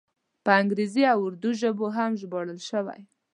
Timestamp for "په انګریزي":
0.43-1.03